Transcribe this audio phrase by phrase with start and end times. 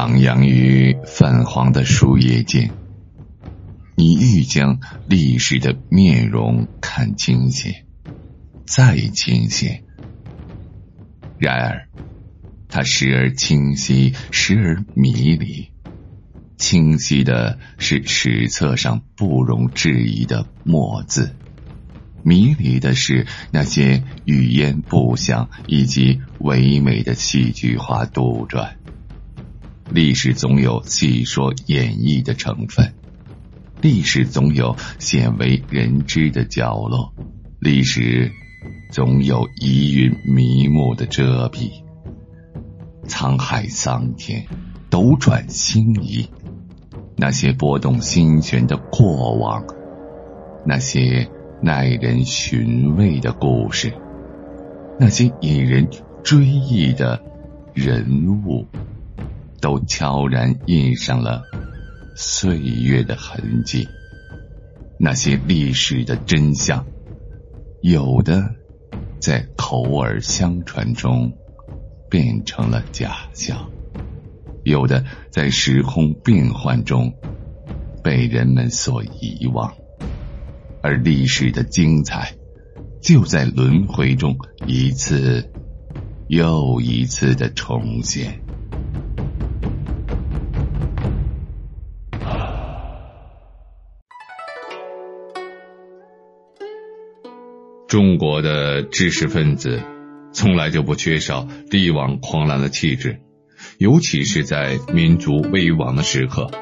[0.00, 2.70] 徜徉于泛黄的树叶间，
[3.96, 7.84] 你欲将历史的面容看清些，
[8.64, 9.82] 再清些。
[11.38, 11.88] 然而，
[12.66, 15.68] 它时而清晰，时而迷离。
[16.56, 21.36] 清晰的是史册上不容置疑的墨字，
[22.22, 28.79] 迷离的是那些语言不详以及唯美的戏剧化杜撰。
[29.92, 32.94] 历史总有戏说演绎的成分，
[33.80, 37.12] 历史总有鲜为人知的角落，
[37.58, 38.30] 历史
[38.92, 41.82] 总有疑云迷雾的遮蔽。
[43.08, 44.46] 沧海桑田，
[44.90, 46.28] 斗转星移。
[47.16, 49.64] 那些拨动心弦的过往，
[50.64, 51.28] 那些
[51.60, 53.92] 耐人寻味的故事，
[55.00, 55.88] 那些引人
[56.22, 57.20] 追忆的
[57.74, 58.66] 人物，
[59.60, 61.42] 都悄然印上了
[62.16, 63.88] 岁月的痕迹。
[64.98, 66.86] 那些历史的真相，
[67.80, 68.54] 有的
[69.18, 71.32] 在口耳相传中
[72.10, 73.70] 变成了假象。
[74.62, 77.14] 有的在时空变幻中
[78.04, 79.72] 被人们所遗忘，
[80.82, 82.34] 而历史的精彩
[83.00, 84.36] 就在轮回中
[84.66, 85.50] 一次
[86.28, 88.42] 又一次的重现。
[97.90, 99.82] 中国的知识分子
[100.32, 103.18] 从来就不缺少力挽狂澜的气质。
[103.78, 106.52] 尤其是在民族危亡的时刻，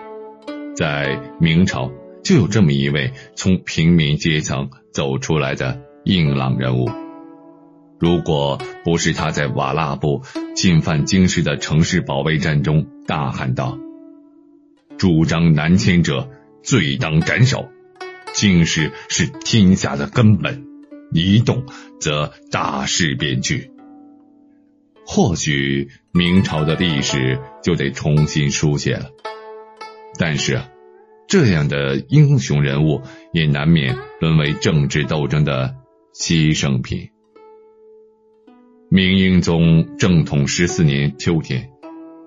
[0.74, 1.92] 在明朝
[2.24, 6.88] 就有这么一位从平民阶层走出来的硬朗人物。
[8.00, 10.22] 如果不是他在瓦剌部
[10.56, 13.77] 进犯京师的城市保卫战中大喊道
[14.96, 16.30] ：“主张南迁者，
[16.62, 17.68] 罪当斩首。
[18.33, 20.64] 京师是天下的根本，
[21.13, 21.64] 一动
[22.01, 23.70] 则大势变局。”
[25.11, 29.11] 或许明朝的历史就得重新书写了，
[30.18, 30.61] 但是
[31.27, 33.01] 这样的英雄人物
[33.33, 35.77] 也难免沦为政治斗争的
[36.14, 37.08] 牺牲品。
[38.91, 41.70] 明英宗正统十四年秋天，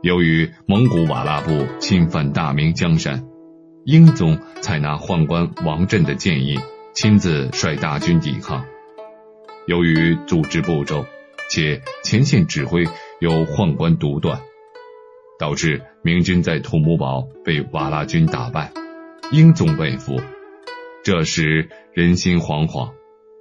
[0.02, 3.28] 由于蒙古瓦剌部侵犯大明江山，
[3.86, 6.60] 英宗采纳宦官王振的建议，
[6.94, 8.66] 亲自率大军抵抗。
[9.68, 11.06] 由于组织不周。
[11.54, 12.86] 且前线指挥
[13.20, 14.40] 由宦官独断，
[15.38, 18.72] 导致明军在土木堡被瓦剌军打败，
[19.34, 20.22] 英宗被俘。
[21.04, 22.94] 这时人心惶惶，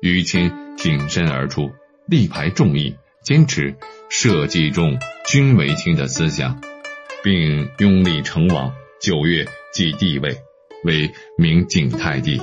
[0.03, 1.71] 于谦挺身而出，
[2.09, 3.77] 力排众议，坚持
[4.09, 6.61] 社稷重、君为轻的思想，
[7.23, 10.37] 并拥立成王，九月即帝位，
[10.83, 12.43] 为明景泰帝，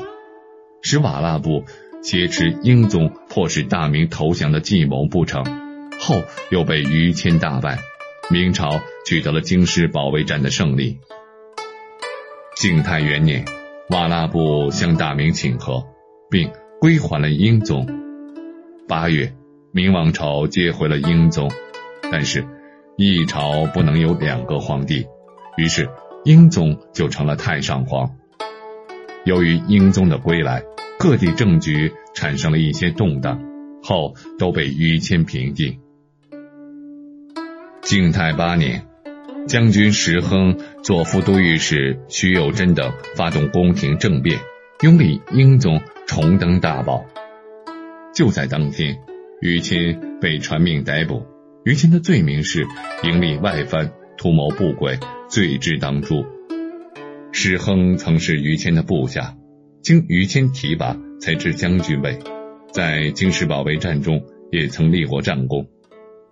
[0.82, 1.64] 使瓦剌部。
[2.04, 5.44] 挟持英宗，迫使大明投降的计谋不成，
[6.00, 7.80] 后又被于谦大败，
[8.30, 11.00] 明朝取得了京师保卫战的胜利。
[12.56, 13.44] 景泰元年，
[13.90, 15.86] 瓦剌部向大明请和，
[16.30, 16.50] 并
[16.80, 17.86] 归还了英宗。
[18.88, 19.34] 八月，
[19.74, 21.52] 明王朝接回了英宗，
[22.10, 22.46] 但是，
[22.96, 25.06] 一朝不能有两个皇帝，
[25.58, 25.90] 于是
[26.24, 28.16] 英宗就成了太上皇。
[29.28, 30.64] 由于英宗的归来。
[31.00, 33.40] 各地政局产生了一些动荡，
[33.84, 35.78] 后都被于谦平定。
[37.84, 38.88] 景泰八年，
[39.48, 44.40] 将军石亨、左副都御史徐有贞等发动宫廷政变，
[44.82, 47.06] 拥立英宗重登大宝。
[48.16, 48.98] 就在当天，
[49.40, 51.28] 于谦被传命逮捕。
[51.64, 52.66] 于谦的罪名是
[53.04, 54.98] 营立外藩、图谋不轨，
[55.30, 56.26] 罪之当诛。
[57.40, 59.38] 石亨曾是于谦的部下。
[59.84, 62.18] 经于谦提拔，才至将军位，
[62.72, 65.68] 在京师保卫战中也曾立过战功。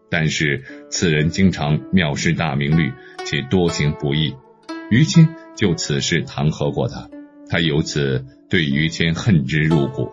[0.10, 2.92] 但是此人经常藐视大明律，
[3.24, 4.34] 且多行不义，
[4.90, 7.08] 于谦就此事弹劾过他，
[7.52, 10.10] 他由此对于谦恨之入骨。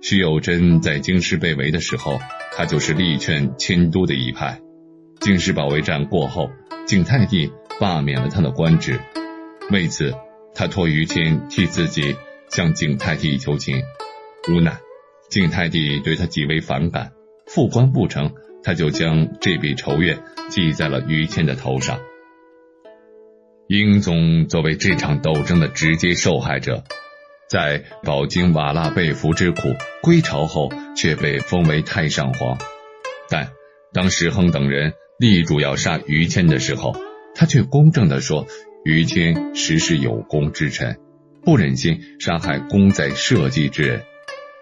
[0.00, 2.18] 徐有贞在京师被围的时候，
[2.56, 4.58] 他就是力劝迁都的一派。
[5.20, 6.48] 京师保卫战过后，
[6.86, 8.98] 景泰帝罢免了他的官职，
[9.70, 10.14] 为此
[10.54, 12.16] 他托于谦替自己。
[12.54, 13.82] 向景泰帝求情，
[14.50, 14.78] 无奈
[15.30, 17.12] 景泰帝对他极为反感，
[17.46, 21.98] 复官不成，他就将这笔仇怨记在了于谦的头上。
[23.68, 26.84] 英宗作为这场斗争的直接受害者，
[27.48, 29.68] 在饱经瓦剌被俘之苦，
[30.02, 32.58] 归朝后却被封为太上皇。
[33.30, 33.52] 但
[33.94, 36.94] 当石亨等人力主要杀于谦的时候，
[37.34, 38.46] 他却公正地说，
[38.84, 40.98] 于谦实是有功之臣，
[41.42, 44.02] 不忍心杀害功在社稷之人。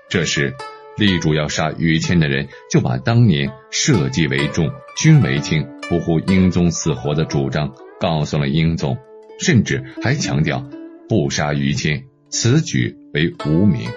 [0.09, 0.55] 这时，
[0.97, 8.97] 力主要杀于谦的人就把当年社稷为重、君为轻、不顾英宗死活的主张告诉了英宗，
[9.39, 10.69] 甚至还强调
[11.09, 13.89] 不杀于谦，此举为无名。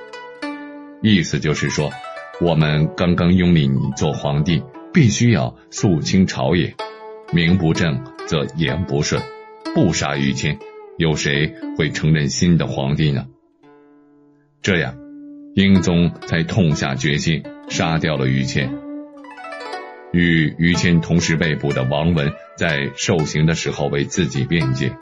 [1.02, 1.92] 意思就是说，
[2.40, 4.64] 我们刚刚拥立你做皇帝。
[4.94, 6.76] 必须要肃清朝野，
[7.32, 9.20] 名不正则言不顺，
[9.76, 10.60] 不杀于谦，
[10.98, 13.26] 有谁会承认新的皇帝呢？
[14.62, 14.96] 这样，
[15.56, 18.72] 英宗才痛下决心杀掉了于谦。
[20.12, 24.96] 与于谦同时被捕的王文在受刑的时候为自己辩解，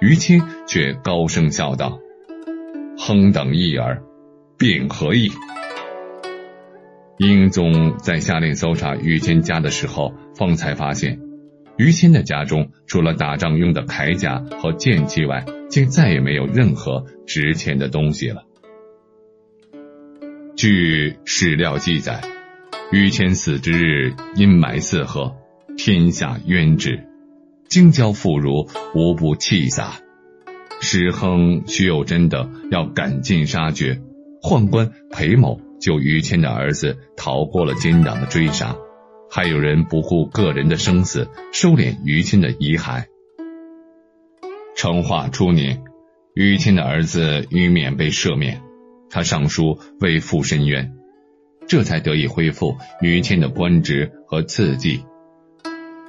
[0.00, 1.98] 于谦却高声笑道
[2.96, 4.00] ：“亨等一耳，
[4.56, 5.32] 秉何意？”
[7.18, 11.18] 英宗在下令搜查于谦家的时候，方才发现，
[11.76, 18.44] 于谦的家中除了打仗用的铠甲和剑器外，竟再也没有任何值钱的东西了。
[20.56, 22.22] 据史料记载，
[22.90, 25.36] 于谦死之日，阴霾四合，
[25.76, 27.04] 天下冤之，
[27.68, 30.00] 京郊妇孺无不气洒。
[30.80, 34.00] 史亨、徐有贞等要赶尽杀绝，
[34.42, 35.60] 宦官裴某。
[35.78, 38.74] 救于谦的儿子逃过了奸党的追杀，
[39.36, 43.04] 还有人不顾个人的生死，收敛于谦的遗骸。
[44.74, 45.84] 成化初年，
[46.32, 48.62] 于谦的儿子于勉被赦免，
[49.10, 50.94] 他上书为父申冤，
[51.68, 55.04] 这才得以恢复于谦的官职和赐祭。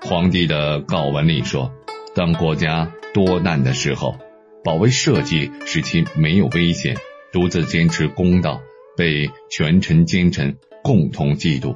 [0.03, 1.74] 皇帝的告文里说，
[2.15, 4.15] 当国家多难的时候，
[4.63, 6.95] 保卫社稷使其没有危险，
[7.33, 8.62] 独自坚持公道。
[8.95, 11.75] 被权臣奸臣共同嫉妒，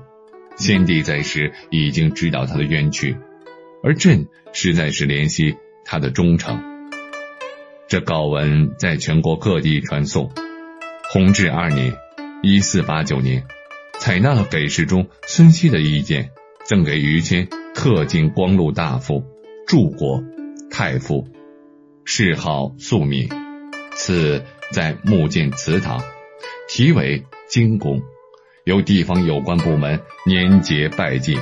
[0.58, 3.18] 先帝在时已经知道他的冤屈，
[3.84, 5.56] 而朕实在是怜惜
[5.86, 6.62] 他的忠诚。
[7.88, 10.32] 这告文在全国各地传颂。
[11.10, 11.94] 弘治二年
[12.42, 13.44] （一四八九年），
[14.00, 16.30] 采纳了给事中孙熙的意见，
[16.64, 19.24] 赠给于谦特进光禄大夫、
[19.68, 20.24] 柱国、
[20.70, 21.28] 太傅，
[22.06, 23.28] 谥号肃敏，
[23.94, 26.02] 赐在木建祠堂。
[26.70, 28.02] 题为金宫，
[28.66, 31.36] 由地方有关部门年节拜祭。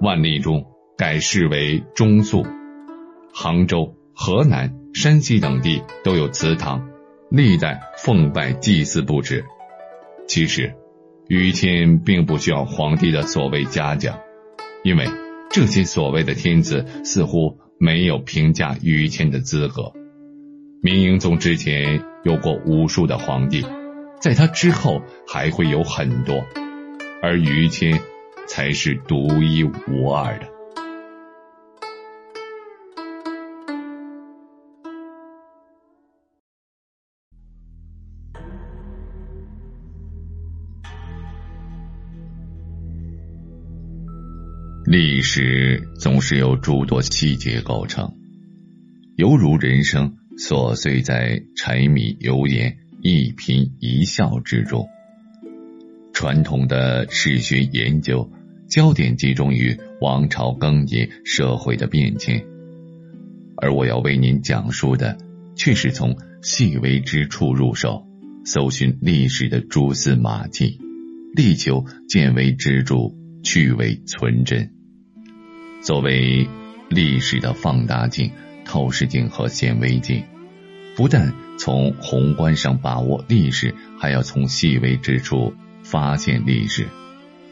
[0.00, 0.64] 万历中
[0.96, 2.46] 改谥为中肃。
[3.32, 6.88] 杭州、河南、山西等地都有祠堂，
[7.30, 9.44] 历代奉拜祭祀不止。
[10.28, 10.74] 其实，
[11.28, 14.18] 于谦并不需要皇帝的所谓嘉奖，
[14.84, 15.06] 因为
[15.50, 19.92] 这些所谓的天子似乎没有评价于谦的资格。
[20.80, 23.64] 明英宗之前有过无数的皇帝。
[24.20, 26.44] 在他之后还会有很多，
[27.22, 28.00] 而于谦
[28.48, 30.46] 才是独一无二的。
[44.84, 48.10] 历史总是由诸多细节构成，
[49.16, 52.87] 犹如人生琐碎在柴米油盐。
[53.00, 54.88] 一颦一笑之中，
[56.12, 58.30] 传统的史学研究
[58.68, 62.44] 焦点集中于王朝更迭、社会的变迁，
[63.56, 65.16] 而我要为您讲述的，
[65.54, 68.04] 却是从细微之处入手，
[68.44, 70.80] 搜寻历史的蛛丝马迹，
[71.34, 73.14] 力求见微知著，
[73.44, 74.72] 去伪存真。
[75.82, 76.48] 作为
[76.90, 78.32] 历史的放大镜、
[78.64, 80.24] 透视镜和显微镜。
[80.96, 86.86] 不但从宏观上把握历史，还要从细微之处发现历史，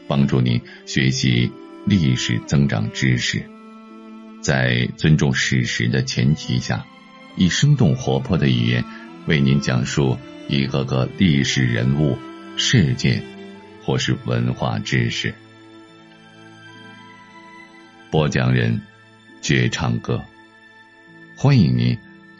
[0.07, 1.51] 帮助您学习
[1.85, 3.43] 历史、增长知识。
[4.41, 6.85] 在尊重史实的前提下，
[7.35, 8.83] 以生动活泼的语言
[9.25, 12.17] 为您讲述一个个历史人物、
[12.55, 13.21] 事件
[13.83, 15.33] 或是文化知识。
[18.09, 18.81] 播讲人：
[19.41, 20.23] 绝唱歌，
[21.35, 21.97] 欢迎您。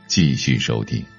[0.07, 1.16] 继续收听。